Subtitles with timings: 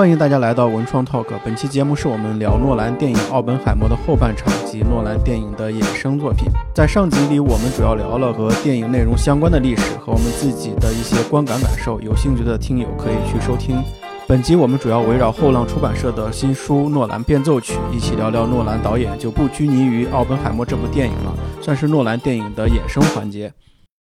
[0.00, 1.26] 欢迎大家来到文创 Talk。
[1.44, 6.46] 本期节目是我们聊诺兰电影《奥本海默》的后半场及诺兰电影的衍生作品。
[6.74, 12.00] 在上集里，我们主要聊了和电影内容相关的历史和我们自己的一些观感感受。
[12.00, 13.76] 有兴趣的听友可以去收听。
[14.26, 23.52] 本集我们主要围绕后浪出版社的新书《诺兰变奏曲》，一起聊聊诺兰导演就不拘泥于《奥本海默》这部电影了，算是诺兰电影的衍生环节。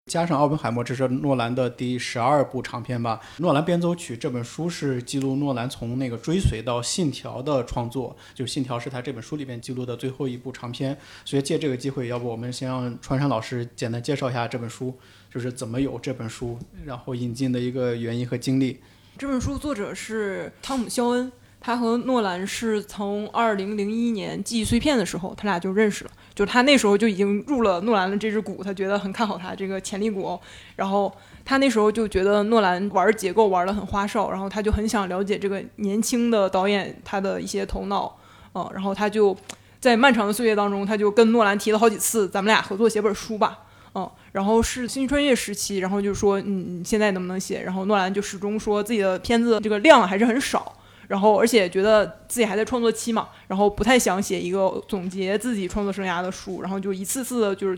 [0.07, 3.21] 加上《奥本海默》，这是诺兰的第十二部长片吧？
[3.41, 10.99] 《诺兰编奏曲》这本书是记录诺兰从那个追随到《信条》的创作，就《信条》是他这本书里边记录的最后一部长片。
[11.25, 14.99] 所以借这个机会，要不我们先让川山老师简单介绍一下这本书，
[15.33, 18.81] 就是怎么有这本书，然后引进的一个原因和经历。
[19.17, 26.11] 这本书作者是汤姆·肖恩，他和诺兰是从二零零一年《记忆碎片》的时候，他俩就认识了。
[26.41, 30.41] 就是他那时候就已经入了诺兰的这只股，他觉得很看好他这个潜力股。
[30.75, 38.17] 然后他那时候就觉得诺兰玩结构玩的很花哨，然后他就很想了解这个年轻的导演他的一些头脑。
[38.55, 39.37] 嗯，然后他就
[39.81, 43.59] 在漫长的岁月当中，他就跟诺兰提了好几次，咱们俩合作写本书吧。
[43.95, 47.61] 嗯，然后是星际穿越时期，然后就说，嗯，现在能不能写？
[47.61, 50.73] 然后诺兰就始终说自己的片子这个量还是很少。
[51.11, 57.77] 然后，而且觉得自己还在创作期嘛，然后不太想写一个总结自己创作生涯的书，然后就一次次的，就是，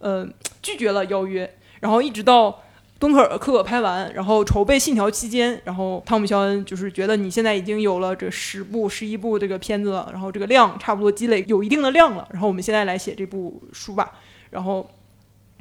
[0.00, 0.26] 呃，
[0.60, 1.48] 拒绝了邀约。
[1.78, 2.62] 然后一直到
[2.98, 14.14] 敦刻尔克拍完，然后筹备信条期间，然后汤姆·肖恩就是觉得你现在已经有了这十部、十一部这个片子了，然后这个量差不多积累有一定的量了，然后我们现在来写这部书吧。
[14.50, 14.90] 然后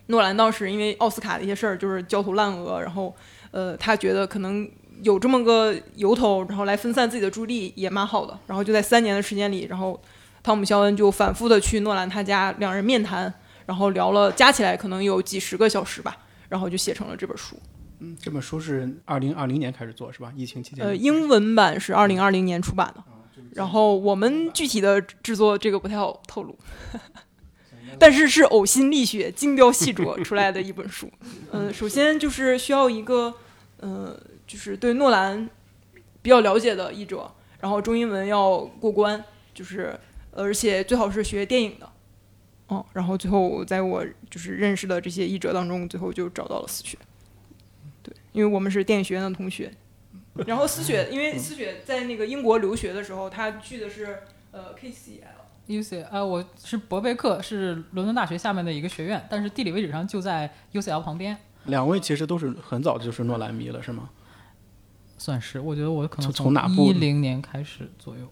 [0.08, 3.16] 诺兰当时因为奥斯卡的一些事儿就是焦头烂额，然后
[3.52, 4.68] 呃，他觉得可能。
[5.04, 8.40] 有这么个由头，然后来分散自己的注意力也蛮好的。
[8.48, 10.02] 然后就在三年的时间里，然后
[10.42, 13.32] 汤姆·肖恩就反复的去诺兰他家，两人面谈，
[13.66, 16.18] 然后聊了加起来可能有几十个小时吧，
[16.50, 17.56] 然后就写成了这本书。
[18.00, 20.32] 嗯，这本书是二零二零年开始做是吧？
[20.36, 20.86] 疫情期间。
[20.86, 23.04] 呃，英文版是二零二零年出版的，
[23.52, 26.58] 然后我们具体的制作这个不太好透露，
[28.00, 31.10] 但是是呕心沥血、精雕细琢出来的一本书。
[31.52, 33.34] 嗯，首先就是需要一个，
[33.82, 34.18] 嗯。
[34.46, 35.50] 就是对诺兰
[36.22, 39.24] 比较了解的译者，然后中英文要过关，
[39.54, 39.98] 就是
[40.32, 41.90] 而且最好是学电影的，
[42.68, 46.98] 哦，然后最后在我就是认识的这些译者当中，最后就找到了思雪，
[48.02, 49.72] 对，因为我们是电影学院的同学，
[50.48, 54.20] 然后思雪因为思雪在那个英国留学的时候，他去的是
[54.52, 61.38] 呃 KCL，UCL 呃我是伯贝克，是伦敦大学下面的一个学院，但是地理位置上就在 UCL 旁边。
[61.66, 64.10] 两位其实都是很早就是诺兰迷了，是吗？
[65.24, 68.28] 算是，我觉得我可能从哪部一零年开始左右，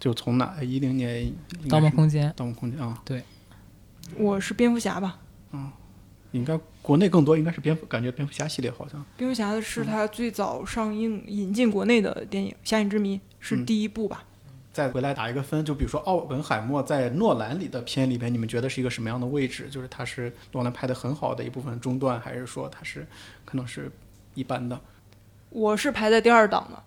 [0.00, 1.32] 就从哪一零年
[1.70, 3.22] 《盗梦空间》《盗梦空间》啊，对，
[4.16, 5.20] 我是蝙蝠侠吧？
[5.52, 5.70] 嗯，
[6.32, 9.06] 应该国内更多应该是蝙蝠，感觉蝙蝠侠系列好像。
[9.16, 14.24] 蝙蝠侠的是他最早上映引进国内的电影，《侠影之谜》是第一部吧？
[14.72, 19.68] 再回来打一个分，就比如说奥本海默在诺兰里的片里边，你们觉得是一个什么样的位置？
[19.70, 23.06] 就是他是诺兰拍的很好的一部分中段，还是说他是
[23.44, 23.88] 可能是
[24.34, 24.80] 一般的？
[25.50, 26.82] 我是排在第二档的，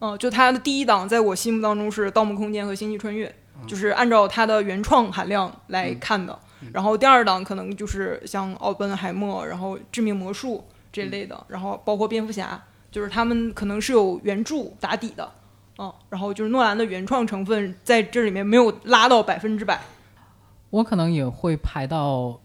[0.00, 3.26] 嗯，就它的第一档，在我心目当中是《盗梦空间》和《星际穿越》，
[3.66, 6.38] 就是按照它的原创含量来看的。
[6.72, 10.58] 然后第二档可能就是像《奥本海默》，然后《致命魔术》
[10.92, 15.32] 这类的，然后包括蝙蝠侠，就是他们可能是有原著打底的，
[15.78, 19.80] 嗯，然后就是诺兰的原创成分在这里面没有拉到百分之百。
[20.68, 22.41] 我可能也会排到。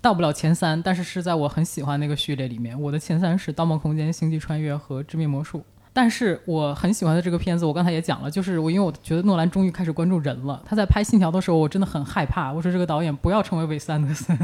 [0.00, 2.80] 到不了前三，但是是在我很喜欢那个序列里面。
[2.80, 5.58] 我的前三是《盗梦空间》《星际穿越》和《致命魔术》。
[5.98, 10.62] 但是我很喜欢的这个片子，我刚才也讲了，就是我因为我觉得诺兰终于开始关注人了。
[10.64, 12.52] 他在拍《信条》的时候，我真的很害怕。
[12.52, 14.36] 我说这个导演不要成为韦斯安德森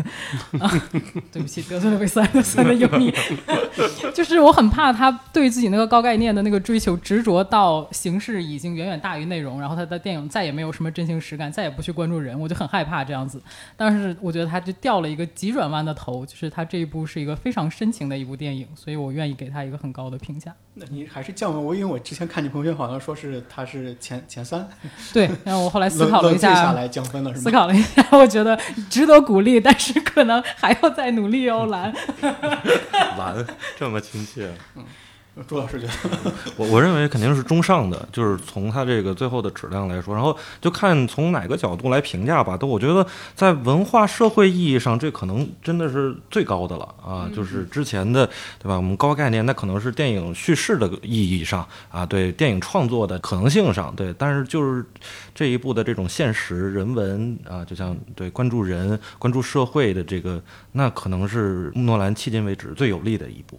[0.58, 0.68] 啊！
[1.30, 3.14] 对不起，得罪了韦斯安德森的影迷。
[4.12, 13.40] 就是我很怕他对自己那个高概念的那个追求执着到形式已经远远大于内容，然后他的电影再也没有什么真情实感，再也不去关注人，我就很害怕这样子。
[13.76, 20.52] 但是我觉得他就掉了一个急转弯的头，就是他这一部是一个非常深情的一部电影，所以我愿意给他一个很高的评价。
[20.76, 21.64] 那你还是降温？
[21.64, 24.68] 我因为我之前看你朋友圈好像说是他是前前三，
[25.12, 25.30] 对。
[25.44, 27.42] 然后我后来思考了一下，下来降分了是吗？
[27.42, 28.58] 思考了一下，我觉得
[28.90, 31.94] 值得鼓励，但是可能还要再努力哦，蓝。
[33.16, 33.46] 蓝
[33.78, 34.84] 这么亲切，嗯。
[35.48, 42.56] 朱老师觉得， 我我认为肯定是中上的，就是从它这个最后的质量来说，然后就看从哪个角度来评价吧。
[42.56, 43.04] 都我觉得
[43.34, 47.28] 在文化社会意义上，这可能真的是最高的了啊！
[47.34, 48.24] 就是之前的，
[48.60, 48.76] 对吧？
[48.76, 54.14] 我们高概念那可能是电影叙事的意义上啊，对电影创作的可能性上，对。
[54.16, 54.84] 但是就是
[55.34, 60.40] 这一部的这种现实人文啊，就像对关注人、关注社会的这个，
[60.72, 63.58] 那可能是诺兰迄今为止最有力的一部。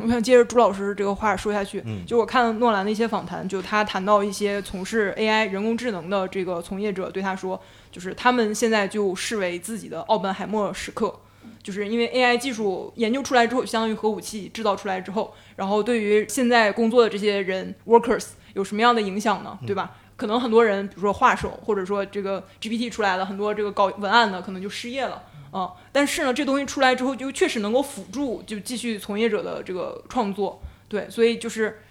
[0.00, 7.60] 我想接着朱老师这个话说下去，嗯就我看诺兰的一些访谈，就他谈到一些从事 AI 人工智能的这个从业者对他说，
[7.90, 11.14] 就是他们现在就视为自己的奥本海默时刻，
[11.62, 19.58] 就是因为 AI 技术研究出来之后，相当于核武器制造出来之后，然后对于现在工作的这些人 workers 有什么样的影响呢？
[19.66, 19.92] 对吧？
[20.14, 25.22] 可能很多人，比如说画手，或者说这个 GPT 出来了，很多这个搞文案的可能就失业了。
[25.52, 31.82] 啊、但是呢，这东西出来之后，就确实能够辅助就继续从业者的这个创作，对，所以就是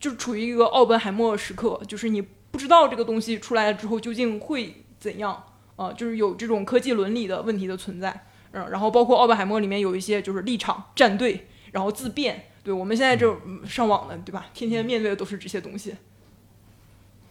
[0.00, 5.44] 就处于一个奥本海默时刻，就是你不知道这个东西出来了之后究竟会怎样，
[5.76, 15.94] 啊、就是有这种科技伦理的问题的存在，嗯，然后包括奥本海默里面有一些就是立场站队，然后自辩，对我们现在这嗯上网的对吧，天天面对的都是这些东西，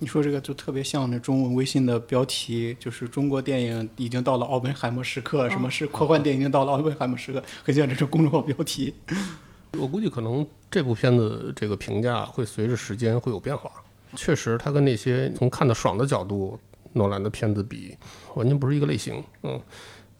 [0.01, 8.93] 你说这个就特别像那中文微信的标题，就是中国电影已经到了奥本海默时刻，什么是科幻电影已经到了奥本海默时刻， 很像这种公众号标题。
[9.77, 13.69] 我估计可能这部片子这个评价会随着时间会有变化。
[14.15, 16.57] 确实，它跟那些从看的爽的角度
[16.93, 17.95] 诺兰的片子比，
[18.35, 19.21] 完全不是一个类型。
[19.43, 19.61] 嗯，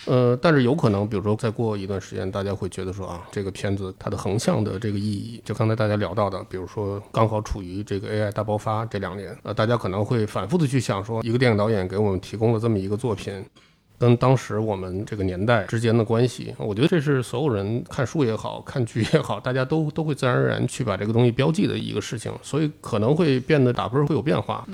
[0.06, 13.44] 呃，但是有可能，比如说再过一段时间，大家会觉得说啊，这个片子它的横向的这个意义，就刚才大家聊到的，比如说刚好处于这个 AI 大爆发这两年，呃，大家可能会反复的去想说，一个电影导演给我们提供了这么一个作品。
[13.98, 24.66] 跟当时我们这个年代之间的关系，我觉得这是所有人看书也好看剧也好，大家都都会自然而然去把这个东西标记的一个事情，所以可能会变得打分会有变化。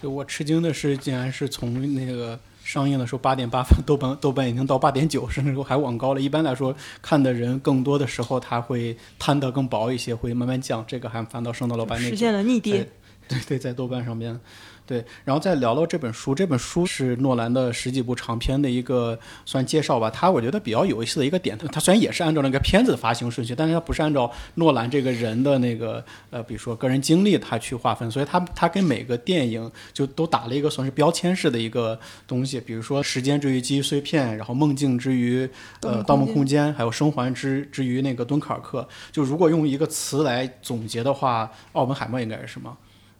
[0.00, 2.38] 就我吃惊的是，竟然是从那个
[2.72, 6.20] 上映的时候八点八分， 豆瓣豆瓣已经到八点九，甚至说还往高了。
[6.20, 6.72] 一般来说，
[7.02, 10.84] 看的人更多的时候，它会摊得更薄一些，会慢慢降。
[10.86, 12.10] 这个还反倒升到了八点九。
[12.10, 12.88] 实现了逆跌。
[13.28, 14.38] 对对，在豆瓣上边，
[14.90, 16.34] 对，然后再聊聊这本书。
[16.34, 19.16] 这本书是诺兰的十几部长篇的一个
[19.46, 20.10] 算介绍吧。
[20.10, 31.96] 它我觉得比较有意思的一个点，它虽然也是按照那个片子的发行顺序，但是它不是按照诺兰这个人的那个呃，比如说个人经历他去划分，所以他他跟每个电影就都打了一个算是标签式的一个
[32.26, 35.48] 东西，比如说时间之于记忆碎片，然后梦境之于
[35.82, 38.88] 呃盗梦空间，还有生还之之于那个敦刻尔克。
[39.12, 42.76] 就如果用一个词来总结的话，奥本海默应该是什么？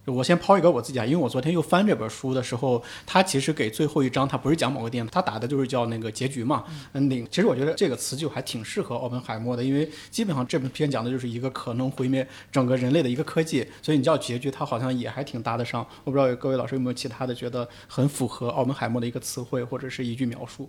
[0.06, 6.64] 我先抛一个我自己啊，因为我昨天又翻这本书的时候，它其实给最后一章，它不是讲某个电影，它打的就是叫那个结局嘛
[6.94, 7.26] ，ending。
[7.30, 15.86] 其实我觉得这个词就还挺适合奥本海默的，因为基本上这本片讲的就是一个可能毁灭整个人类的一个科技，所以你叫结局，它好像也还挺搭得上。
[16.04, 20.68] 我不知道各位老师有没有其他的觉得很符合奥本海默的一个词汇或者是一句描述？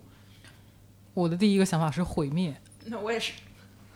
[1.14, 3.32] 我的第一个想法是毁灭，那我也是，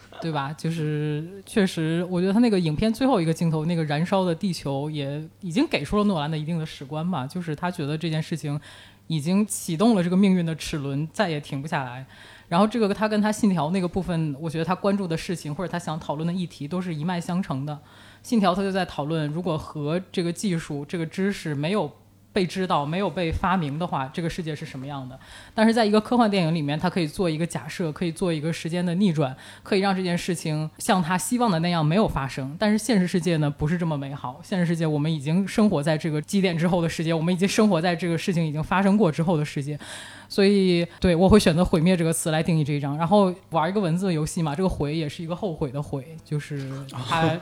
[0.20, 0.52] 对吧？
[0.52, 7.26] 就是确实，我觉得他那个影片最后一个镜头，那个燃烧的地球，也已经给出了诺兰的一定的史观吧。
[7.26, 8.58] 就是他觉得这件事情
[9.06, 12.06] 已经启动了这个命运的齿轮，再也停不下来。
[12.48, 17.78] 然后这个他跟他信条那个部分，我觉得他关注的事情或者他想讨论的议题都是一脉相承的。
[18.22, 21.90] 信条他就在讨论，如果核这个技术、这个知识没有
[22.36, 25.18] 被知道、没有被发明的话，这个世界是什么样的？
[25.54, 32.54] 但是在一个科幻电影里面，它可以做一个假设，可以做一个时间的逆转，可以让这件事情像他希望的那样没有发生。
[32.58, 34.38] 但是现实世界呢，不是这么美好。
[34.42, 39.78] 现实世界，我们已经生活在这个基点之后的世界，我们已经生活在这个事情已经发生过之后的世界。
[40.28, 42.98] 所以，对我会选择“毁灭”这个词来定义这一章。
[42.98, 47.40] 然后玩一个文字游戏嘛，这个“悔”也是一个后悔的“悔”，就是 他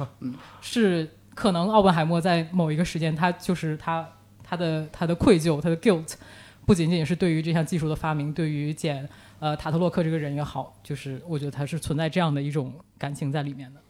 [0.62, 1.06] 是
[1.36, 4.08] 可能奥本海默在某一个时间，他就是他
[4.50, 6.14] 他的他的愧疚，他的 guilt，
[6.66, 13.80] 不仅仅是对于这项技术的发明，对于简呃塔特洛克这个人也好，就是我觉得他是存在这样的一种感情在里面的。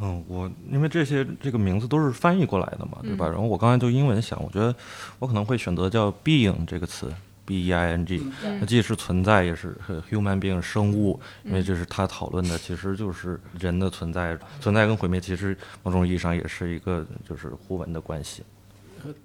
[0.00, 3.26] 嗯，我因为这些这个名字都是翻译过来的嘛，对吧？
[3.26, 4.74] 然后我刚才就英文想，我觉得
[5.20, 8.20] 我可能会选择叫 being 这个词，b e i n g，
[8.58, 18.42] 它既是存在，也是呃 human being 生物，因为这是他讨论的，其实就是人的存在，存在跟毁灭其实某种意义上也是一个就是互文的关系。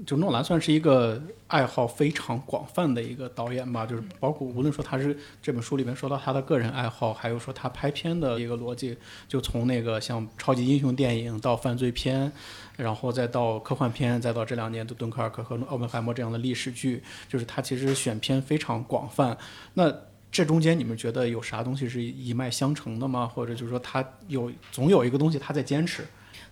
[0.05, 8.97] 就诺兰算是一个爱好非常广泛的一个导演吧，就是包括无论说他是这本书里面说到他的个人爱好，还有说他拍片的一个逻辑，
[9.27, 12.31] 就从那个像超级英雄电影到犯罪片，
[12.77, 19.37] 然后再到科幻片，再到这两年的敦刻尔克和奥本海默这样的历史剧，就是他其实选片非常广泛。
[19.73, 19.93] 那
[20.31, 23.27] 这中间你们觉得有啥东西是一脉相承的吗？
[23.27, 26.05] 或者就是说他有总有一个东西他在坚持？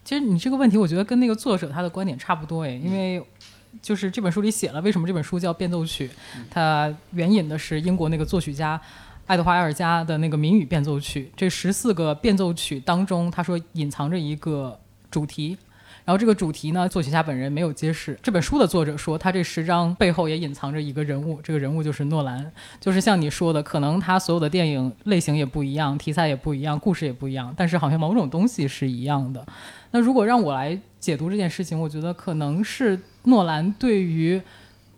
[0.09, 3.23] 其实你这个问题，我觉得跟那个作者他的观点差不多诶，因为
[3.79, 6.09] 就是这本书里写了为什么这本书叫变奏曲，
[6.49, 8.81] 它援引的是英国那个作曲家
[9.27, 11.31] 爱德华埃尔加的那个谜语变奏曲。
[11.37, 14.79] 这十四个变奏曲当中，他说隐藏着一个
[15.11, 15.55] 主题。
[16.09, 18.17] 然后这个主题呢，作曲家本人没有揭示。
[18.23, 22.51] 这本书的作者说，他这十章背后也隐藏着一个人物，这个人物就是诺兰。
[22.79, 29.45] 就是像你说的，可能他所有的电影类型也不一样，题材也不一样，故事也不一样，但是好像某种东西是一样的。
[29.91, 34.41] 那如果让我来解读这件事情，我觉得可能是诺兰对于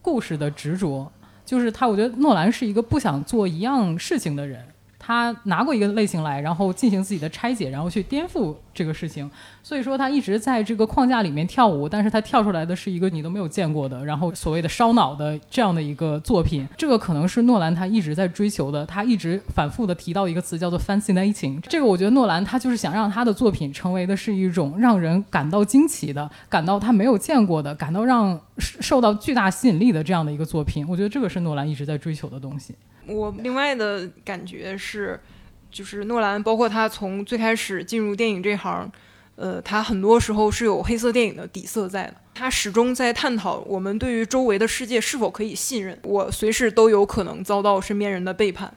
[0.02, 1.12] 故事的执着，
[1.46, 4.66] 就是他，我觉得诺兰是一个不想做一样事情的人。
[5.04, 9.30] 他拿过一个类型来，然后进行自己的拆解，然后去颠覆这个事情。
[9.64, 16.68] 所以说他一直在这个框架里面跳舞，但是他跳出来的是一个你都没有见过的，然后所谓的烧脑的这样的一个作品。
[16.78, 18.86] 这个可能是诺兰他一直在追求的。
[18.86, 21.60] 他一直反复的提到一个词叫做 fascinating。
[21.62, 30.86] 这个我觉得诺兰他就是想让他的作品成为的是一种让人感到惊奇的、感到他没有见过的、感到让受到巨大吸引力的这样的一个作品。
[30.90, 32.76] 我觉得这个是诺兰一直在追求的东西。
[33.08, 35.20] 我另外的感觉是，
[35.72, 38.92] 就是诺兰，包括他从最开始进入电影这行，
[39.36, 42.16] 呃，他很多时候是有黑色电影的底色在的。
[42.34, 45.98] 他始终在探讨我们对于周围的世界是否可以信任。
[46.04, 48.74] 我随时都有可能遭到身边人的背叛，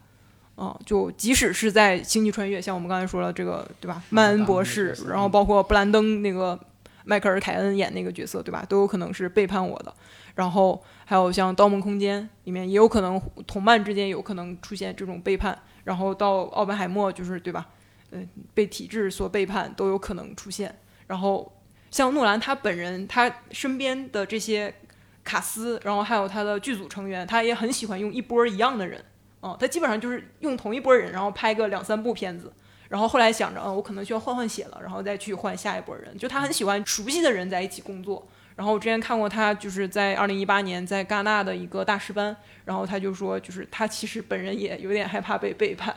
[0.57, 4.03] 啊，就即使是在星际穿越，像我们刚才说了这个，对吧？
[4.11, 6.59] 曼恩博士，然后包括布兰登那个
[7.05, 8.65] 迈克尔凯恩演那个角色，对吧？
[8.69, 9.95] 都有可能是背叛我的。
[10.35, 17.67] 然后还有像《盗梦空间》里面也有可能同伴之间有可能出现这种背叛，然后到奥本海默就是对吧？
[18.11, 20.79] 嗯，被体制所背叛都有可能出现。
[21.07, 21.61] 然后
[21.91, 24.75] 像诺兰他本人，他身边的这些
[25.23, 29.05] 卡斯，然后还有他的剧组成员，他也很喜欢用一波一样的人。
[29.43, 32.53] 嗯，他基本上就是用同一波人，然后拍个两三部片子。
[32.88, 36.17] 然后后来想着，嗯，我可能需要换换血了，然后再去换下一波人。
[36.17, 38.26] 就他很喜欢熟悉的人在一起工作。
[38.57, 45.95] 然后我之前看过他，就是在二零一八年在戛纳的一个大师班，然后他就说，就是他其实本人也有点害怕被背叛。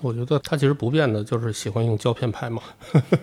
[0.00, 2.62] 我觉得他其实不变的就是喜欢用胶片拍嘛，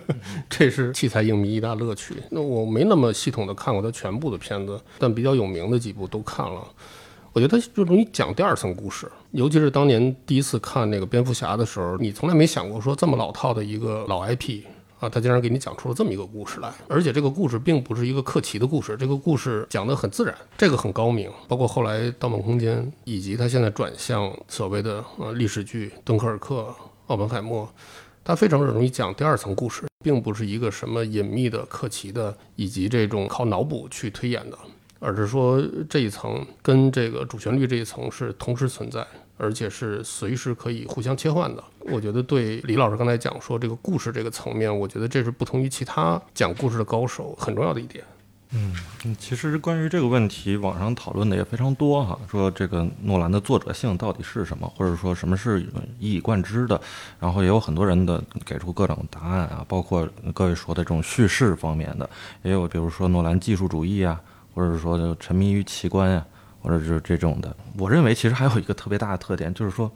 [0.48, 2.14] 这是器材影迷一大乐趣。
[2.30, 6.62] 那我没那么系统的看过他全部的片子，但比较有名的几部都看了。
[7.32, 14.62] 我觉得他就容易讲第二层故事，尤其是当年第一次看那个蝙蝠侠的时候，你从来没想过说这么老套的一个老 IP。
[14.98, 21.30] 啊，他竟然给你讲出了这么一个故事来，而且这个故事并不是一个克奇的故事，这个故事讲得很自然，这个很高明。
[21.46, 26.54] 包括后来《盗梦空间》，以及他现在转向所谓的呃历史剧《敦刻尔克》
[27.08, 27.64] 《奥本海默》，
[28.24, 34.56] 他非常容易讲第二层故事，并不是一个什么隐秘的克奇的，以及这种靠脑补去推演的，
[34.98, 39.06] 而是说这一层跟这个主旋律这一层是同时存在。
[39.36, 41.62] 而且是随时可以互相切换的。
[41.80, 48.04] 我觉得对李老师刚才讲说这个故事这个层面，我觉得这是不同于其他讲故事的高手很重要的一点。
[48.50, 48.72] 嗯，
[49.18, 55.66] 其实关于这个问题，网上讨论的也非常多哈，说这个诺兰的作者性到底是什么，或者说什么是
[55.98, 56.80] 一以贯之的。
[57.18, 62.08] 然后也有很多人的给出各种答案啊，包括各位说的这种叙事方面的，
[62.42, 64.20] 也有比如说诺兰技术主义啊，
[64.54, 66.24] 或者说沉迷于奇观啊。
[66.66, 69.88] 或者是这种的，我认为其实还有一个特别大的特点，就是说，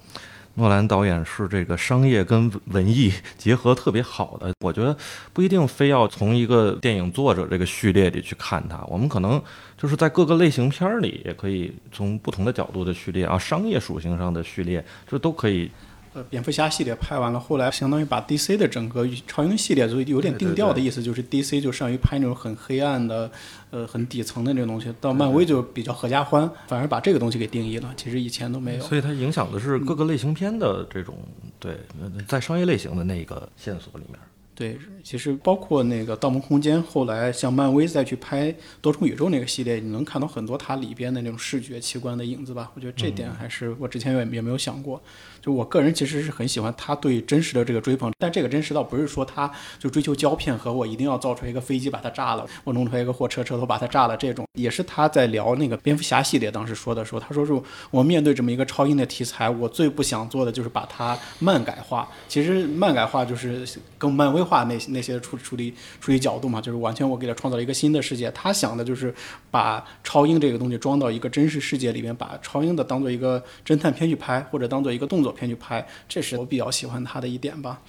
[0.55, 4.53] 诺兰导演是这个商业跟文艺结合特别好的。
[4.61, 4.97] 我觉得
[5.33, 9.43] 不一定非要从一个电影作者这个序列里去看他，我们可能
[9.77, 15.69] 就是在各个类型片里也可以从不同的角度的序列啊，商业属性上的序列，这都可以。
[16.13, 23.31] 呃，蝙蝠侠系列拍完了，后来相当于把 DC 的整个超英系列就有点定调的意思，就是 DC 就善于拍那种很黑暗的，
[23.71, 24.93] 呃，很底层的那种东西。
[25.01, 27.95] 到漫威就比较合家欢，反而把这个东西给定义了。
[27.97, 28.83] 其实以前都没有。
[28.83, 31.17] 所以它影响的是各个类型片的这种
[31.61, 31.79] 对，
[32.27, 34.19] 在商业类型的那个线索里面。
[34.53, 42.71] 对，其实包括那个《盗梦空间》，后来像漫威再去拍多重宇宙那个系列，你能看到很多它里边的那种视觉奇观的影子吧？
[42.75, 45.01] 我觉得这点还是我之前也也没有想过。
[45.41, 57.53] 就我个人其实是很喜欢他对真实的这个追捧，但这个真实倒不是说他就追求胶片和我一定要造出一个飞机把它炸了，我弄出来一个货车车头把它炸了这种，也是他在聊那个蝙蝠侠系列当时说的时候，他说是
[57.91, 62.09] 我面对这么一个超英的题材，我最不想做的就是把它漫改化。
[62.29, 63.67] 其实漫改化就是
[63.97, 68.31] 更漫威化那那些处处理处理角度嘛，就是完全我给他创造了一个新的世界。
[68.33, 69.15] 他想的就是
[69.51, 75.30] 把超英这个东西装到一个真实世界里面，把超英的当做一个侦探片去拍，或者当做一个动作。
[75.33, 77.81] 片去拍，这是我比较喜欢他的一点吧。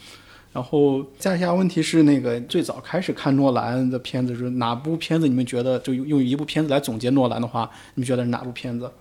[0.53, 5.27] 然后再一下问题是，那个最早开始看诺兰的片子是哪部片子？
[5.27, 8.91] 你们觉得就用一部片子来总结诺兰的话，你们觉得是哪部片子？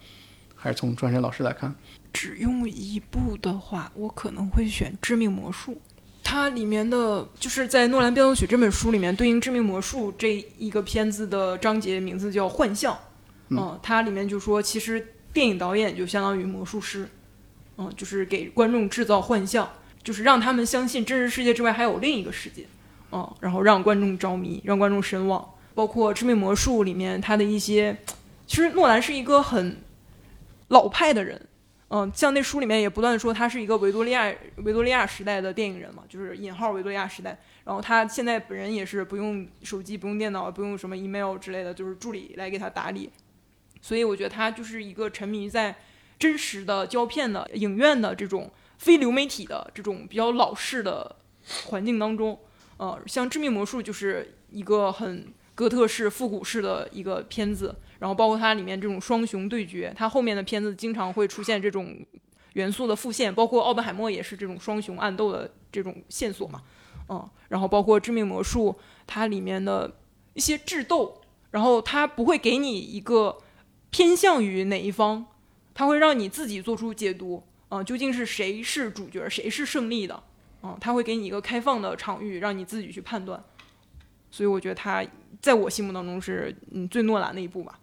[0.54, 1.74] 还是从专山老师来看？
[2.12, 5.72] 只用一部的话，我可能会选《致命魔术》。
[6.22, 12.96] 它里面的就是在《诺兰变奏曲》这本书里面对应《致命魔术》这一个片子的章节名字叫幻象。
[13.48, 17.08] 嗯，它里面就说，其实电影导演就相当于魔术师。
[17.80, 19.68] 嗯，就是给观众制造幻象，
[20.04, 22.66] 就是让他们相信真实世界之外还有另一个世界，
[23.10, 25.54] 嗯，然后让观众着迷，让观众神往。
[25.72, 27.96] 包括《致命魔术》里面他的一些，
[28.46, 29.78] 其实诺兰是一个很
[30.68, 31.40] 老派的人。
[31.88, 37.38] 嗯，像那书里面也不断说他是一个维多利亚维多利亚时代的电影人嘛，就是引号维多利亚时代。
[37.64, 43.10] 然后他现在本人也是不用手机、不用电脑、不用什么 email 之类的，就是助理来给他打理。
[43.80, 45.74] 所以我觉得他就是一个沉迷在
[46.20, 48.48] 真实的胶片的影院的这种
[48.78, 51.16] 非流媒体的这种比较老式的
[51.64, 52.38] 环境当中。
[52.76, 57.74] 呃，像《致命魔术》就是一个很哥特式、复古式的一个片子。
[57.98, 61.94] 然后包括它里面这种双雄对决，它后面的片子经常会出现这种
[62.54, 66.62] 元素的复现，包括奥本海默也是这种双雄暗斗的这种线索嘛，
[67.10, 68.74] 嗯，然后包括致命魔术，
[69.06, 69.98] 它里面的
[70.32, 73.36] 一些智斗，然后它不会给你一个
[73.90, 75.26] 偏向于哪一方，
[75.80, 80.22] 它会让你自己做出解读，嗯，究竟是谁是主角，谁是胜利的，
[80.62, 83.42] 嗯，它会给你一个开放的场域，让你自己去判断，
[84.30, 85.02] 所以我觉得它
[85.40, 87.80] 在我心目当中是嗯最诺兰的一部吧。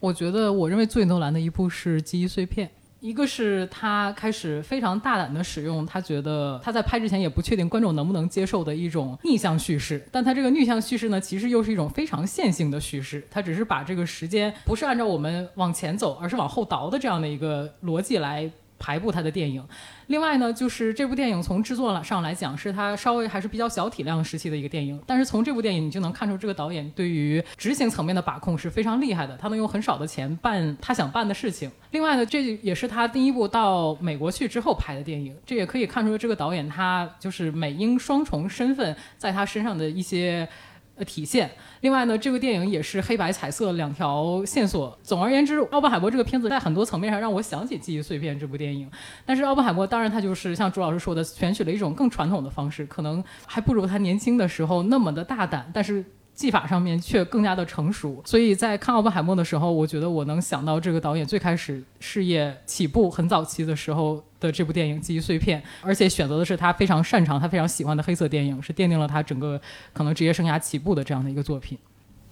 [0.00, 2.66] 我觉得，我认为最诺兰的一部是《记忆碎片》，
[3.04, 18.50] 一个是他开始非常大胆的使用，他觉得他在拍之前也不确定观众能不能接受的一种逆向叙事，但他这个逆向叙事呢，其实又是一种非常线性的叙事，他只是把这个时间不是按照我们往前走，而是往后倒的这样的一个逻辑来。
[18.76, 19.64] 排布他的电影，
[20.08, 25.00] 另外呢，就是这部电影从制作上来讲，是他稍微还是比较小体量时期的一个电影。
[25.06, 29.36] 但是从这部电影，你就能看出这个导演对于执行层面的把控是非常厉害的。
[29.36, 31.70] 他能用很少的钱办他想办的事情。
[31.90, 35.34] 另外呢，这也是他第一部到美国去之后拍的电影。
[35.46, 40.48] 这也可以看出这个导演他就是美英双重身份在他身上的一些。
[40.96, 41.50] 呃，体现。
[41.80, 44.96] 另外呢，这部电影也是黑白彩色两条线索。
[45.02, 48.90] 总而言之，奥本海默这个片子在很多层面上让我想起《记忆碎片》这部电影。
[49.24, 55.70] 但是奥本海默当然他就是像朱老师说的，选取了一种更传统的方式，可能还不如他年轻的时候那么的大胆。
[55.72, 56.04] 但是。
[56.34, 69.60] 技法上面却更加的成熟，所以在看奥本海默的时候，我觉得我能想到这个导演最开始事业起步很早期的时候的这部电影《记忆碎片》，而且选择的是他非常擅长、他非常喜欢的黑色电影，是奠定了他整个
[69.92, 71.78] 可能职业生涯起步的这样的一个作品。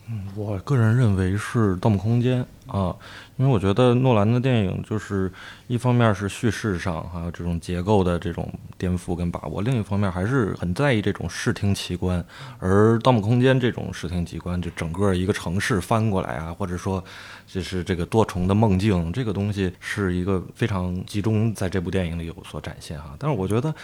[0.09, 2.45] 嗯，我个人认为是《盗梦空间》
[2.77, 2.95] 啊，
[3.43, 5.29] 因为我觉得诺兰的电影就是
[5.67, 12.25] 一方面是叙事上还有这种结构的这种颠覆跟把握，另一方面还是很在意这种视听奇观。
[12.61, 17.03] 而《盗梦空间》这种视听奇观，就整个一个城市翻过来啊，或者说
[17.45, 23.17] 就是这个多重的梦境，这个东西是一个非常集中在这部电影里有所展现哈。
[23.19, 23.75] 但是我觉得。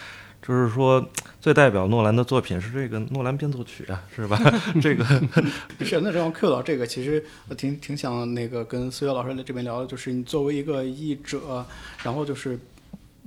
[0.41, 1.05] 就是说，
[1.41, 4.39] 最代表诺兰的作品是这个诺兰变奏曲啊，是吧？
[4.83, 5.05] 这个
[5.85, 11.65] 是那正好 Q 到这个，其实我挺挺想那个跟思月老师在这边聊的，就是你作为一个译者，
[12.03, 12.59] 然后就是。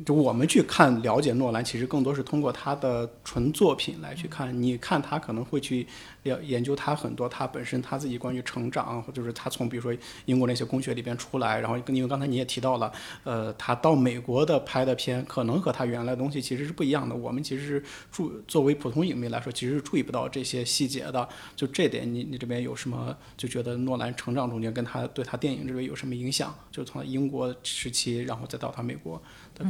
[0.05, 4.61] 就我们去看了解诺兰，其实更多是通过他的纯作品来去看。
[4.61, 5.85] 你看他可能会去
[6.23, 12.91] 了研究他很多他本身他自己关于成长，或就是他从比如说英国那些公学里边出来，然后因为刚才你也提到了，
[13.23, 17.15] 呃，他到美国的拍的片可能和他原来的东西其实是不一样的。
[17.15, 21.27] 我们其实是注作为普通影迷来说，其实是注意不到这些细节的。
[21.55, 26.55] 就这点，你你这边有什么就觉得诺兰成长中间跟他对他电影这边有什么影响？
[26.71, 29.21] 就从英国时期，然后再到他美国。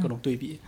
[0.02, 0.58] 各种对比，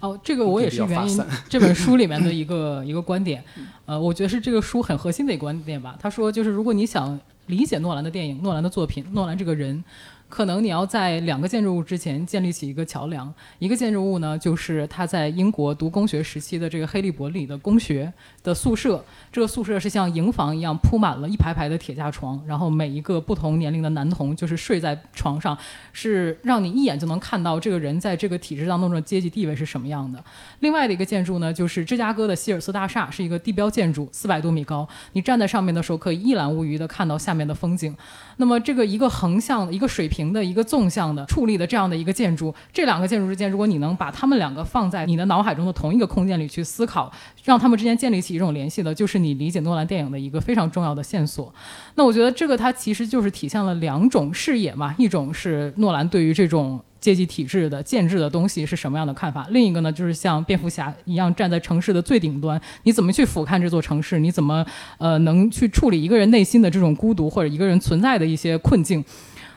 [0.00, 1.20] 哦，这个我也是原因。
[1.48, 3.42] 这本书里面的 一个一个观点，
[3.86, 5.96] 呃，我觉得是这个书很核心的一个观点吧。
[6.00, 9.82] 他说，就是如果你想理解诺兰的电影、诺兰的作品、诺兰这个人。
[10.26, 13.32] 可能你要在两个建筑物之前建立起一个桥梁。
[13.60, 18.12] 一个建筑物呢，就是他在英国读工学时期的这个黑利伯里的工学
[18.44, 19.04] 的宿舍。
[19.32, 25.58] 这个宿舍是像营房一样铺满了一排排的铁架床，然后每一个不同年龄的男童就是睡在床上，
[25.92, 30.22] 是让你一眼就能看到这个人在这个体制当中的阶级地位是什么样的。
[30.60, 34.86] 另外的一个建筑呢，就是芝加哥的希尔斯大厦，是一个地标建筑，四百多米高。
[35.14, 37.96] 你站在上面的时候，可以一览无余地看到下面的风景。
[38.36, 47.10] 那么这个一个横向、一个水平的、一个纵向的矗立的这样的一个建筑，这两个建筑之间，如果你能把它们两个放在你的脑海中的同一个空间里去思考，
[47.42, 51.54] 让他们之间建立起一种联系的，就是你理解诺兰电影的一个非常重要的线索。
[51.94, 56.80] 那我觉得这个它其实就是体现了两种视野嘛，一种是诺兰对于这种。
[57.04, 59.46] 阶级体制的建制的东西是什么样的看法？
[59.50, 64.18] 另一个呢，就是像蝙蝠侠一样站在城市的最顶端，你怎么去俯瞰这座城市？
[64.18, 64.64] 你怎么
[64.96, 69.04] 呃能去处理一个人内心的这种孤独或者一个人存在的一些困境？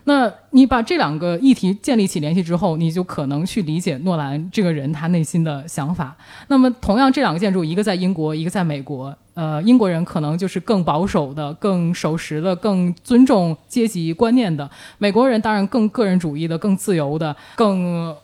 [0.09, 6.15] 那你把这两个议题建立起联系之后，你就可能去理解诺兰这个人他内心的想法。
[6.47, 9.13] 那么，同样这两个建筑，一个在英国，一个在美国。
[9.33, 14.65] 呃，英国人可能就是更保守的、更守时的、更尊重阶级观念的；
[14.97, 18.15] 美国人当然更个人主义的、更自由的、更……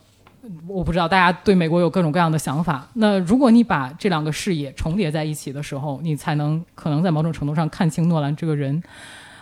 [0.67, 2.87] 我不知道大家对美国有各种各样的想法。
[2.95, 8.81] 那如果你把这两个视野重叠在一起的时候，你才能可能在某种程度上看清诺兰这个人。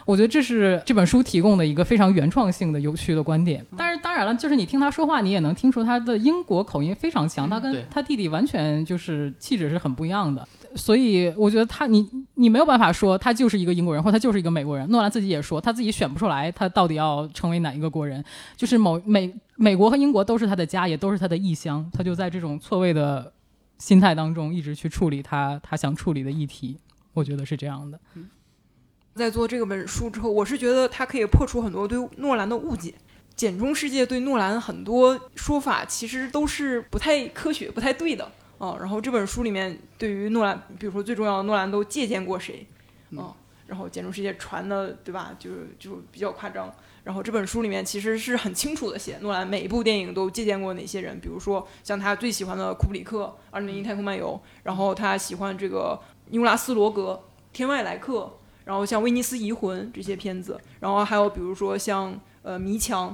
[0.06, 3.66] 我觉得这是这本书提供的一个非常原创性的、有趣的观点。
[3.78, 10.48] 但是当然了，就是你听他说话，你也能听出他的英国口音非常强，他跟他弟弟完全就是气质是很不一样的。
[10.76, 14.90] 所以我觉得他你你没有办法说他就是一个英国人，或他就是一个美国人。
[14.90, 18.24] 诺兰自己也说，他自己选不出来他到底要成为哪一个国人，
[18.56, 23.32] 就是某美美国和英国都是他的家，也都是他的异乡，他就在这种错位的
[23.78, 26.78] 心态当中一直去处理他他想处理的议题。
[27.14, 28.00] 我觉得是这样的。
[29.16, 32.94] 在做这个本书之后，我是觉得它可以破除很多对诺兰的误解。
[33.36, 38.78] 简中世界对诺兰很多说法其实都是不太科学、不太对的啊。
[38.80, 42.68] 然后这本书里面对于诺兰，比如说最重要的诺兰都借鉴过谁
[43.18, 43.34] 啊？
[43.66, 46.72] 然后简中世界传的对吧，就是就比较夸张。
[47.04, 57.20] 然后这本书里面其实是很清楚的写诺兰每一部电影都借鉴过哪些人，比如说像他最喜欢的库布里克《二零零一太空漫游》，然后他喜欢这个尼古拉斯罗格
[57.52, 58.20] 《天外来客》。
[58.66, 63.10] 然后像《威尼斯遗魂》这些片子，然后还有比如说像呃《迷墙》，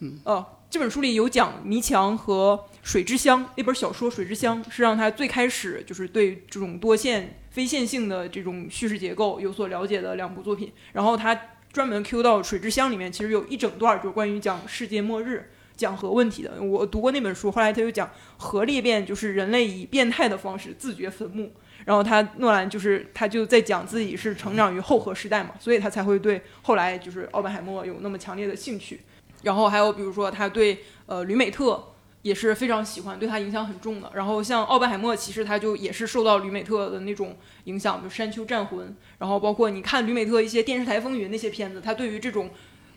[0.00, 10.72] 嗯，哦，这本书里有讲《迷墙》和《水之乡》那本小说，《水之乡》是让他最开始就是对这种多线非线性的这种叙事结构有所了解的两部作品。
[10.92, 11.38] 然后他
[11.72, 16.62] 专门 Q 到《水之乡》里面，其实有一整段就是关于讲世界末日、讲核问题的。
[16.62, 21.52] 我读过那本书，后来他又讲核裂变，就是人类以变态的方式自掘坟墓。
[21.84, 29.00] 然后他诺兰就是他就在讲自己是成长于后核时代嘛，所以他才会对后来就是奥本海默有那么强烈的兴趣。
[29.42, 31.92] 然后还有比如说他对呃吕美特
[32.22, 34.10] 也是非常喜欢，对他影响很重的。
[34.14, 42.48] 然后像奥本海默其实他就也是受到吕美特的那种影响，比如《山丘战魂》，然后包括你看吕美特一些电视台风云那些片子，他对于这种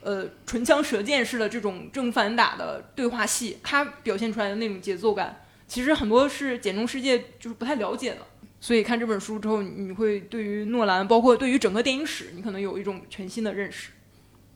[0.02, 8.20] 呃唇枪舌剑式的这种正反打的对话戏，他表现出来的那种节奏感，其实很多是简中世界就是不太了解的。
[8.60, 13.92] 所以看这本书之后，你会对于诺兰，包括对于整个电影史，你可能有一种全新的认识。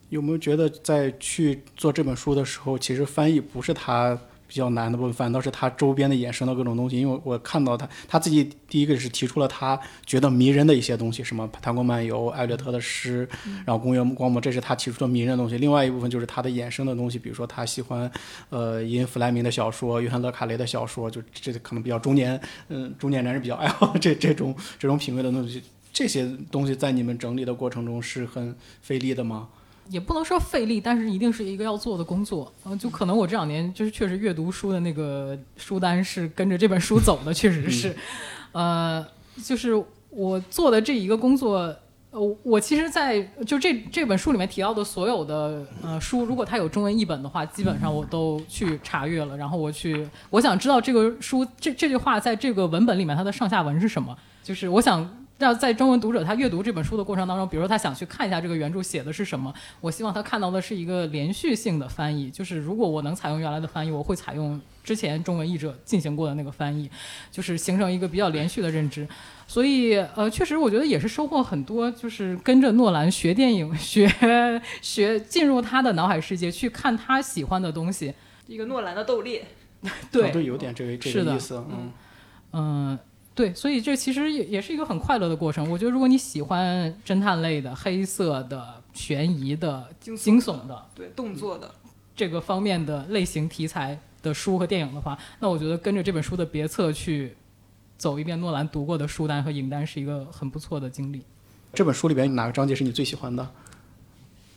[0.10, 4.20] 有没有觉得在去做这本书的时候，其实翻译不是他
[4.52, 7.00] 比较难的部分，反倒是他周边的衍生的各种东西？
[7.00, 13.26] 因为我看到他他自己第一个是提出了他觉得迷人的一些东西，什么《太空漫游》、艾略特的诗，
[13.66, 15.58] 然后《公园光魔》，这是他提出的迷人的东西。
[15.58, 18.12] 另外一部分就是他的衍生的东西，比如说他喜欢
[18.50, 22.38] 呃伊恩·弗莱明的小说、约翰·勒卡雷的小说，就这可能比较中年
[22.68, 25.64] 嗯中年男人比较爱好 这这种这种品味的东西。
[25.94, 29.50] 这些东西在你们整理的过程中是很费力的吗？
[29.92, 32.52] 也不能说费力，但是一定是一个要做的工作。
[32.66, 37.94] 嗯、就可能我这两年就是确实阅读书的那个书单是跟着这本书走的，确实是。
[38.54, 39.06] 呃，
[39.44, 39.72] 就是
[40.10, 41.76] 我做的这一个工作，
[42.12, 55.18] 呃，我其实在就这这本书里面提到的所有的呃书，如果它有中文译本的话，基本上我都去查阅了，然后我去我想知道这个书这这句话在这个文本里面它的上下文是什么，就是我想。
[55.42, 59.52] 让在中文读者他阅读这本书的过程当中，比如说他想去看一下这个原著写的是什么，
[59.82, 62.30] 我希望他看到的是一个连续性的翻译。
[62.30, 66.90] 就是如果我能采用原来的翻译，我会采用之前中文译者进行过的那个翻译，
[67.32, 69.08] 就是形成一个比较连续的认知。
[69.48, 74.08] 所以呃，确实我觉得也是收获很多，就是跟着诺兰学电影，学
[74.82, 78.14] 学进入他的脑海世界，去看他喜欢的东西。
[78.48, 79.46] 一个诺兰的斗猎，
[80.12, 81.92] 对，对，有点这个这个意思，嗯。
[82.54, 83.00] 嗯，
[83.42, 85.68] 对，所以这其实也也是一个很快乐的过程。
[85.72, 91.74] 我觉得如果你喜欢侦探类的、黑色的、悬疑的、惊惊悚的对动作的，
[92.16, 97.34] 这个方面的类型题材的书和电影的话，那我觉得跟着这本书的别册去
[97.98, 101.24] 走一遍诺兰读过的书单和影单是一个很不错的经历。
[101.74, 103.52] 这本书里边哪个章节是你最喜欢的？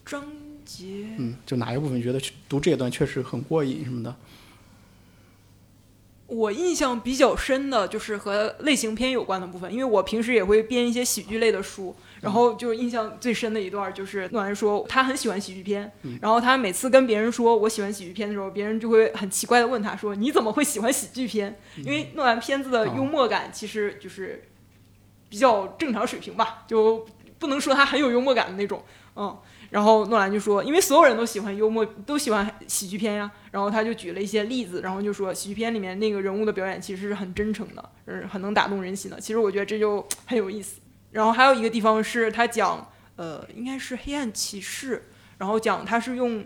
[0.05, 0.23] 章
[0.67, 2.21] 节嗯，就哪一部分觉得
[2.51, 4.15] 读这一段确实很过瘾什么的？
[6.27, 21.61] 我印象比较深的就是和类型片有关的部分，因为我平时也会编一些喜剧类的书，然后就印象最深的一段就是诺兰说他很喜欢喜剧片，然后他每次跟别人说我喜欢喜剧片的时候，别人就会很奇怪的问他说你怎么会喜欢喜剧片？
[21.77, 24.45] 因为诺兰片子的幽默感其实就是
[25.29, 27.07] 比较正常水平吧，就
[27.39, 28.83] 不能说他很有幽默感的那种，
[29.17, 29.37] 嗯。
[29.75, 33.29] 然后诺兰就说，因为所有人都喜欢幽默，都喜欢喜剧片呀。
[33.51, 39.19] 然后他就举了一些例子，然后就说喜剧片里面那个人物的表演其实是很真诚的，嗯，很能打动人心的。
[39.19, 40.81] 其实我觉得这就很有意思。
[41.11, 44.97] 然后还有一个地方是他讲，呃，应该是《黑暗骑士》，
[45.39, 46.45] 然后讲他是用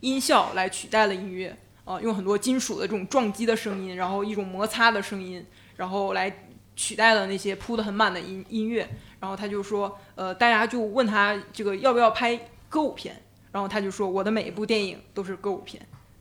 [0.00, 6.44] 音效来取代了音乐，啊、用很多金属的这种撞击的声音，然后一种摩擦的声音，然后来
[6.76, 8.88] 取代了那些铺的很满的音音乐。
[9.20, 15.80] 然后他就说，呃，大家就问他这个要不要拍歌舞片，然后他就说，我的每一部电影都是歌舞片，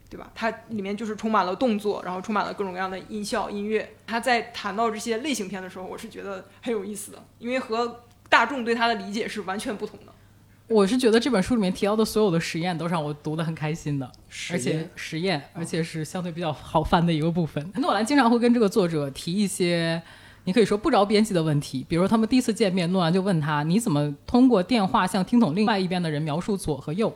[0.09, 0.31] 对吧？
[0.33, 3.95] 它里面就是充满了动作，然后充满了各种各样的音效、音乐。
[4.07, 10.13] 他在谈到这些类型片的时候，我是觉得很有意思的，因为和大众对他的理解是完全不同的。
[10.69, 14.09] 我是觉得这本书里面提到的所有的实验都让我读得很开心的，
[14.49, 17.69] 而且实验实验，而且是相对比较好翻的一个部分。
[17.75, 20.01] 诺兰经常会跟这个作者提一些，
[20.45, 27.13] 你可以说不着边际的问题，比如他们第一次见面，诺兰就问他：“你怎么通过电话向听筒另外一边的人描述左和右？”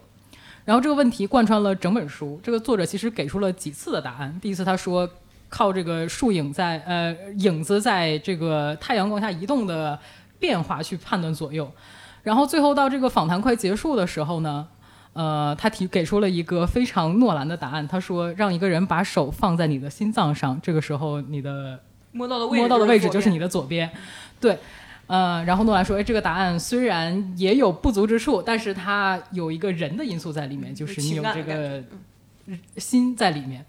[0.64, 2.40] 然后这个问题贯穿了整本书。
[2.44, 4.38] 这个作者其实给出了几次的答案。
[4.42, 5.10] 第一次他说
[5.50, 9.98] 靠这个树影在呃影子在这个太阳光下移动的
[10.40, 11.72] 变化去判断左右。
[12.24, 14.68] 然后最后到这个访谈快结束的时候呢，
[15.14, 17.88] 呃，他提给出了一个非常诺兰的答案。
[17.88, 21.80] 他说让一个人把手放在你的心脏上，这个时候你的
[22.12, 23.48] 摸到的位置摸到的位置就是你的。
[23.48, 23.90] 左边，
[24.40, 24.58] 对。
[25.08, 31.82] 呃，然后诺兰说：“哎，这个答案虽然也有不足之处，但是它有一个人的因素在里面，就是你有这个
[32.76, 33.66] 心在里面。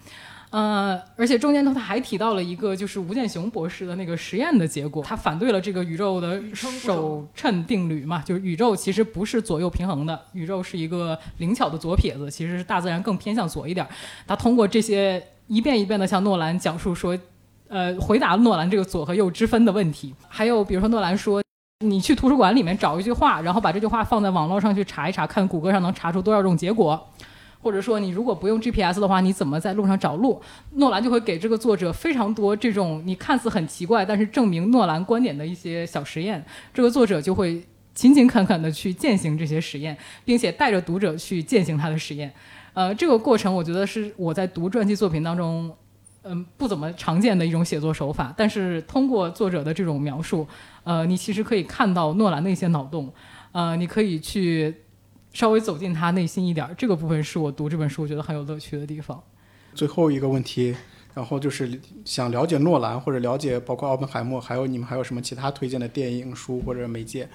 [0.50, 13.88] 呃，而且中间头他还提到了一个，就是吴健雄博士的那个实验的结果，他反对了这个宇宙的首称定律嘛，就是宇宙其实不是左右平衡的，宇宙是一个灵巧的左撇子，其实是大自然更偏向左一点儿。
[14.26, 17.16] 他通过这些一遍一遍的向诺兰讲述说，
[17.68, 20.14] 呃，回答诺兰这个左和右之分的问题。
[20.28, 21.42] 还有比如说诺兰说，
[21.84, 27.08] 你去图书馆里面找一句话，然后把这句话放在网络上去查一查，看谷歌上能查出多少种结果。
[27.60, 30.40] 或者说，你如果不用 GPS 的话，你怎么在路上找路？
[30.74, 36.42] 诺兰就会给这个作者非常多这种你看似很奇怪，但是证明诺兰观点的一些小实验。
[36.72, 37.60] 这个作者就会
[37.96, 42.32] 勤勤恳恳地去践行这些实验，并且带着读者去践行他的实验。
[42.74, 45.68] 呃，这个过程我觉得是我在读传记作品当中，
[46.28, 48.34] 嗯，不怎么常见的一种写作手法。
[48.36, 50.46] 但是通过作者的这种描述，
[50.84, 53.12] 呃，你其实可以看到诺兰的一些脑洞，
[53.52, 54.74] 呃，你可以去
[55.32, 56.74] 稍微走进他内心一点儿。
[56.76, 59.22] 这个部分是我读这本书觉得很有乐趣的地方。
[59.74, 60.76] 最后一个问题，
[61.14, 67.28] 然后就是想了解诺兰或者了解包括奥本海默，还有你们还有什么其他推荐的电影、书或者媒介？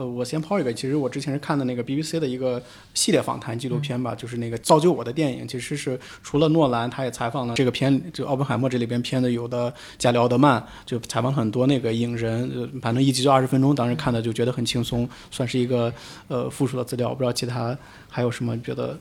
[0.00, 2.62] 呃，我先抛一个，其实我之前是看的那个 BBC 的一个
[2.94, 15.92] 系列访谈纪录片吧，就是那个造就我的电影，其实是除了诺兰，他也采访了这个片，就奥本海默这里边片子有的加里奥德曼，就采访很多那个影人，反正一集就二十分钟，当时看的就觉得很轻松，算是一个
[16.28, 17.10] 呃附属的资料。
[17.10, 17.76] 我不知道其他
[18.08, 18.98] 还有什么觉得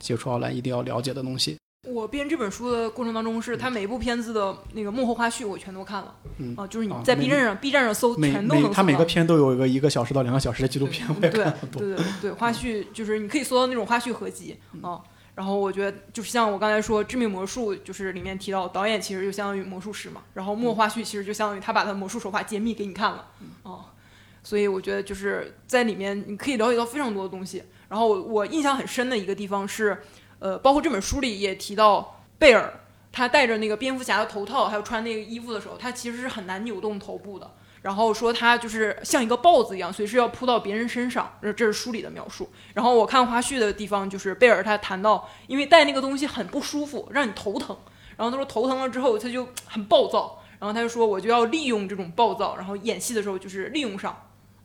[0.00, 1.59] 接触奥兰一定要了解的东西。
[1.88, 11.80] 我编这本书的过程当中，是他每一部片子的那个幕后花絮我全都看了，嗯啊，就是你在 B 站上 B 站上搜全都能搜到他每个片都有一个一个小时到两个小时的纪录片，我也对看了很多。
[11.80, 15.00] 对对对，花絮就是你可以搜到那种花絮合集啊。
[15.34, 23.26] 然后我觉得就是像我刚才说《致命魔术》，就是里面提到导演其实就相当于魔术师嘛，然后幕后花絮其实就相当于他把他的魔术手法揭秘给你看了
[23.62, 23.88] 啊。
[24.42, 27.62] 所以我觉得就是在里面你可以了解到非常多的东西。
[27.88, 30.02] 然后我我印象很深的一个地方是，
[30.40, 32.80] 呃，包括这本书里也提到贝尔，
[33.12, 37.48] 他戴着那个蝙蝠侠的头套，还有穿那个衣服的时候，他其实是很难扭动头部的。
[37.82, 42.50] 然后说他就是像一个豹子一样，随时要扑到别人身上，这这是书里的描述。
[42.74, 47.76] 然后我看花絮的地方，就是贝尔他谈到，因为戴那个东西很不舒服，让你头疼。
[48.16, 50.42] 然后他说头疼了之后，他就很暴躁。
[50.58, 54.14] 然后他就说我就要利用这种暴躁，然后演戏的时候就是利用上，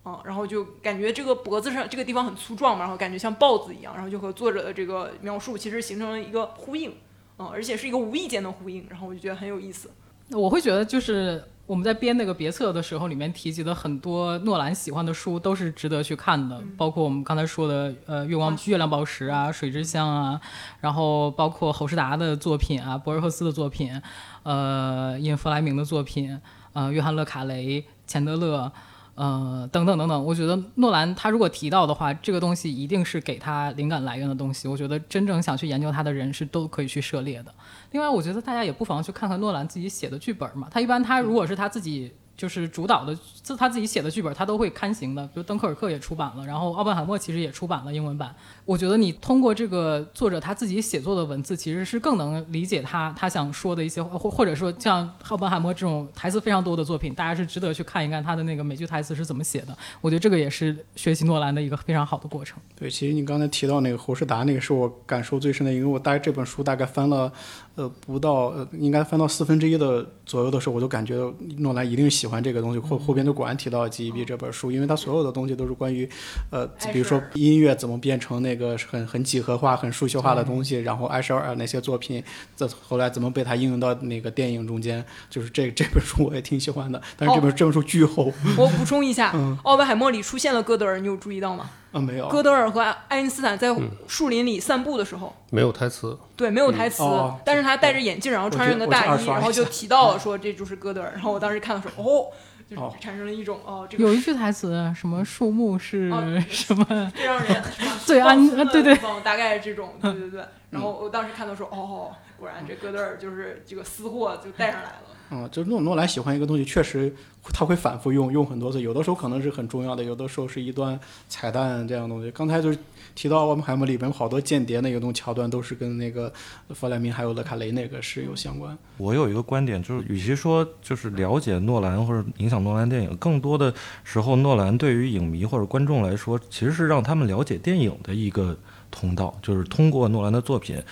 [0.05, 6.93] 啊，然后就感觉这个脖子上这个地方很粗壮嘛，然后感觉像豹子一样，然后就和作者的这个描述其实形成了一个呼应，
[7.39, 9.89] 嗯，而且是一个无意间的呼应，然后我就觉得很有意思。
[10.29, 20.39] 我会觉得就是我们在编那个别册的时候，里面提及的很多诺兰喜欢的书都是值得去看的，包括我们刚才说的呃月光月亮宝石啊、水之乡啊，
[20.81, 23.99] 然后包括侯世达的作品啊、博尔赫斯的作品，
[24.43, 26.39] 呃，伊恩弗莱明的作品，
[26.73, 28.71] 呃，约翰勒卡雷、钱德勒。
[29.15, 34.67] 呃，等等等等，我觉得诺兰他如果提到的话，这个东西一定是给他灵感来源的东西。
[34.67, 37.53] 我觉得真正想去研究他的人是都可以去涉猎的。
[37.91, 40.67] 另外，我觉得大家也不妨去看看诺兰自己写的剧本嘛。
[40.69, 45.25] 他一般他如果是他自己就是主导的，自他自己写的剧本，他都会刊行的。
[45.27, 48.35] 比如《登克尔克》也出版了，然后《奥本海默》其实也出版了英文版。
[48.65, 59.77] 我觉得你通过这个作者他自己写作的文字，其实是更能理解他他想说的一些，或或者说像奥本海默这种台词非常多的作品，大家是值得去看一看他的那个每句台词是怎么写的。
[60.01, 62.57] 我觉得这个也是学习诺兰的一个非常好的过程。
[62.75, 67.31] 对，其实你刚才提到那个侯世达，那个是我感受最深的，因为我大概这本书大概翻了，
[67.75, 71.15] 呃，不到呃，应该翻到四分之一的左右的时候，我就感觉
[71.57, 72.79] 诺兰一定喜欢这个东西。
[72.79, 76.09] 后后边就果然提到了《G E B》这本书，因为它所有的东西都是关于，
[76.49, 78.54] 呃，比如说音乐怎么变成那个
[78.89, 82.23] 很很几何化、很数学化的东西，然后埃舍尔那些作品，
[82.55, 91.69] 这后来怎么被他应用到那个电影中间，就是这这本书我也挺喜欢的，但是这本、这本书巨厚我补充一下，奥本海默》里出现了哥德尔，你有注意到吗？
[91.91, 92.27] 啊，没有。
[92.27, 93.73] 哥德尔和爱因斯坦在
[94.07, 101.11] 树林里散步的时候，没有台词，对，没有台词，哦但是他戴着眼镜，然后穿上个大衣，然后就提到了说这就是哥德尔。
[101.13, 102.27] 然后我当时看的时候，哦，
[102.69, 106.85] 就产生了一种哦，这个有一句台词，什么树木是哦 什么？
[107.15, 107.63] 最让人
[108.05, 110.43] 最安放松的啊对对大概这种，对对对。
[110.71, 115.01] 然后我当时看到说，哦，果然这戈德尔就是这个私货就带上来了。
[115.31, 117.13] 嗯，就是诺诺兰喜欢一个东西，确实
[117.53, 120.99] 他会反复用用很多次，有的时候可能是很重要的，有的时候是一段
[121.29, 122.29] 彩蛋这样东西。
[122.31, 122.77] 刚才就是
[123.15, 126.31] 提到《奥本海默》里边好多间谍那个东桥段，都是跟那个
[126.69, 128.77] 弗莱明还有勒卡雷那个是有相关。
[128.97, 133.73] 我有一个观点，就是与其说就是了解诺兰或者影响诺兰电影，更多的
[134.03, 138.55] 时候，诺兰对于影迷或者观众来说，其实是让他们了解电影的一个
[138.91, 140.77] 通道，就是通过诺兰的作品。
[140.77, 140.83] 嗯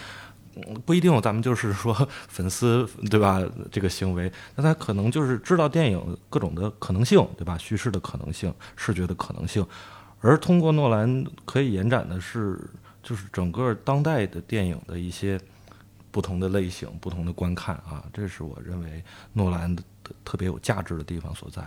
[0.86, 3.42] 不一定，咱们就是说粉丝对吧？
[3.72, 7.58] 这个行为，那他可能就是知道电影各种的可能性，对吧？
[7.58, 9.66] 叙事的可能性、视觉的可能性，
[10.24, 12.58] 而通过诺兰可以延展的是，
[13.04, 15.38] 就是整个当代的电影的一些
[16.12, 19.84] 不同的类型、不同的观看啊，这是我认为诺兰的
[20.24, 21.62] 特别有价值的地方所在。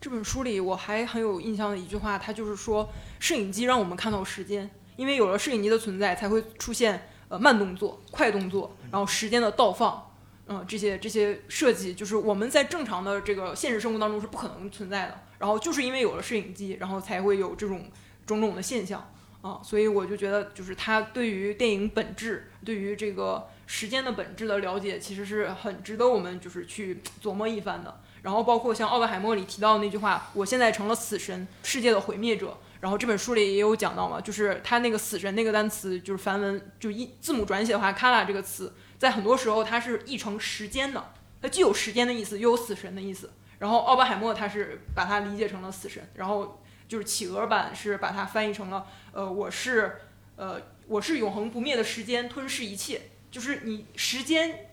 [0.00, 10.02] 这本书里我还很有印象的一句话，它就是说，摄影机让我们看到时间，因为有了摄影机的存在，才会出现呃慢动作、快动作，然后时间的倒放，
[10.48, 15.20] 嗯、这些这些设计，就是我们在正常的这个现实生活当中是不可能存在的。
[15.38, 17.90] 然后就是因为有了摄影机，然后才会有这种
[18.26, 28.00] 种种的现象啊，所以我就觉得，就是他对于电影本质，对于这个时间的本质的了解，其实是很值得我们就是去琢磨一番的。
[28.22, 32.56] 然后包括像奥本海默里提到的那句话，我现在成了死神，世界的毁灭者。
[32.80, 38.72] 然后这本书里也有讲到嘛，就是他那个死神那个单词，就是梵文就一字母转写的话卡拉这个词，
[39.02, 43.32] 在很多时候它是译成时间的，它既有时间的意思，又有死神的意思。
[43.58, 50.02] 然后奥本海默他是把它理解成了死神，然后就是企鹅版是把它翻译成了呃我是
[50.36, 53.10] 呃我是永恒不灭的时间，吞噬一切。
[53.28, 54.68] 就是你时间，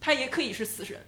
[0.00, 0.98] 它也可以是死神。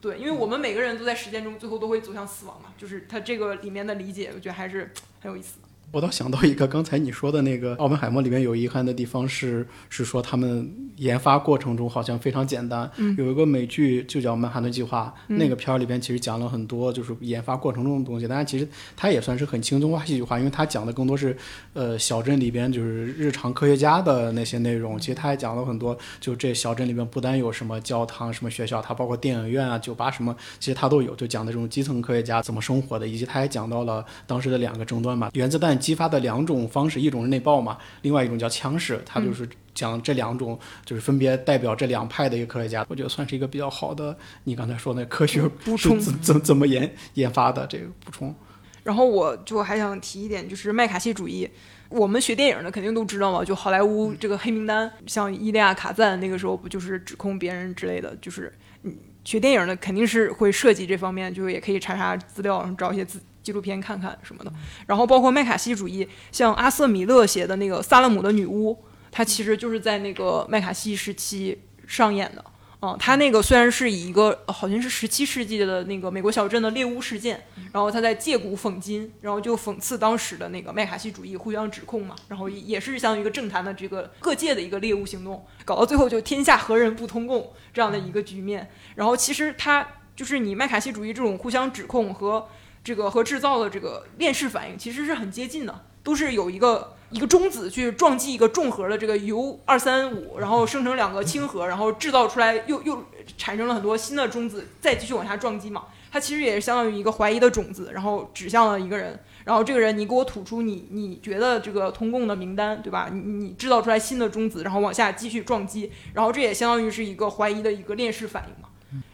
[0.00, 5.58] 对，因为我们每个人都在时间中最后都会走向死亡嘛，就是它这个里面的理解，我觉得还是很有意思。
[5.92, 12.88] 我倒想到一个，刚才你说的那个《奥本海默》里面有遗憾的地方是，是说他们研发过程中好像非常简单。
[12.96, 21.36] 嗯有一个美剧就叫《曼哈顿计划》，嗯那个片儿里边其实讲了很多就是研发过程中的东西，但是其实它也算是很轻松化、戏剧化，因为它讲的更多是
[21.72, 24.96] 呃小镇里边就是日常科学家的那些内容。
[24.96, 48.34] 其实它还讲了很多，就这小镇里边不单有什么教堂、什么学校，它包括电影院啊、酒吧什么，其实它都有，就讲的这种基层科学家怎么生活的，以及它还讲到了当时的两个争端嘛，原子弹激发的两种方式，一种是内爆嘛，另外一种叫枪式，它就是讲这两种就是分别代表这两派的一个科学家，我觉得算是一个比较好的，你刚才说那科学补 充怎怎怎么研研发的这个补充。
[48.82, 51.48] 然后我就还想提一点，就是麦卡锡主义。
[51.90, 58.52] 我们学电影的肯定都知道嘛，就好莱坞这个黑名单，像伊利亚卡赞那个时候不就是指控别人之类的，就是
[58.84, 64.52] 嗯，学电影的肯定是会涉及这方面，就是也可以查查资料，找一些资纪录片看看什么的。
[64.86, 68.72] 然后包括麦卡锡主义，像阿瑟米勒写的那个《萨勒姆的女巫》，
[69.10, 72.44] 它其实就是在那个麦卡锡时期上演的。
[72.82, 88.70] 嗯，他那个虽然是以一个好像是十七世纪的那个美国小镇的猎巫事件，然后他在借古讽今，然后就讽刺当时的那个麦卡锡主义互相指控嘛，然后也也是像一个政坛的这个各界的一个猎巫行动，搞到最后就天下何人不通共这样的一个局面。
[88.94, 92.48] 然后其实他就是你麦卡锡主义这种互相指控和
[92.82, 103.04] 这个和制造的这个链式反应其实是很接近的，都是有一个一个中子去撞击一个重核的这个铀二三五，然后生成两个氢核，然后制造出来又又
[103.36, 105.84] 产生了很多新的中子，再继续往下撞击嘛。
[106.12, 113.08] 它其实也是相当于一个怀疑的种子，然后指向了一个人，然后这个人你给我吐出你你觉得这个通共的名单，对吧？
[113.12, 118.69] 你你制造出来新的中子，然后往下继续撞击，然后这也相当于是一个怀疑的一个链式反应嘛。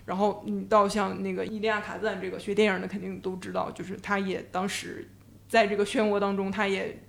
[0.06, 5.10] 然后你到像那个伊利亚卡赞这个学电影的肯定都知道，就是他也当时
[5.48, 7.02] 在这个漩涡当中，他也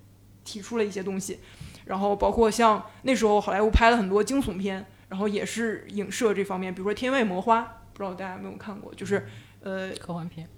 [0.43, 1.39] 提出了一些东西，
[1.85, 7.61] 然后包括像那时候好莱坞拍了很多惊悚片，然后也是影射这方面，比如说《天外魔花》，
[7.93, 9.27] 不知道大家有没有看过，就是
[9.61, 10.49] 呃科幻片，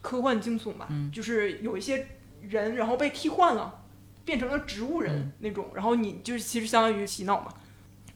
[0.00, 2.08] 科幻惊悚吧，就是有一些
[2.40, 3.84] 人然后被替换了，
[4.24, 7.52] 变成了植物人那种，然后你就是其实相当于洗脑嘛。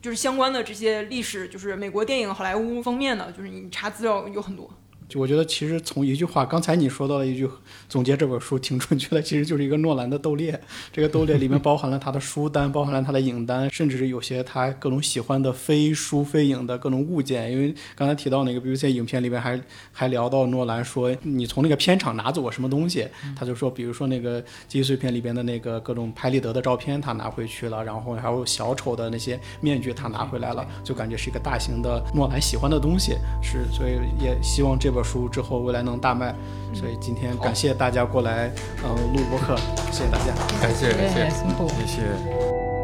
[0.07, 4.71] 就是相关的这些历史，就是美国电影、好莱坞方面的，就是你查资料有很多。
[5.09, 7.49] 就我觉得，其实从一句话，刚才你说到了一句
[7.89, 10.61] 总结这本书挺准确的，其实就是一个诺兰的斗猎。
[10.93, 17.53] 这个斗猎里面包含了他的书单，包含了他的影单，甚至是有些他各种喜欢的非书非影的各种物件。
[17.53, 19.61] 因为刚才提到那个 BBC 影片里边还
[19.93, 23.07] 还聊到诺兰说，你从那个片场拿走我什么东西？
[23.37, 33.13] 他就说，比如说那个记忆碎片里边的那个各种拍立得的照片，他拿回去了，然后还有小丑的那些面具，他拿回来了，就感觉是一个大型的诺兰喜欢的东西。
[33.41, 35.07] 是，所以也希望这本。
[35.07, 36.35] 书之后未来能大卖。
[36.75, 38.51] 所以今天感谢大家过来，
[38.83, 39.57] 嗯、录播客，
[39.93, 40.35] 谢谢大家。
[40.61, 41.31] 感谢感谢，。
[41.31, 41.69] 辛苦。
[41.69, 42.76] 谢谢。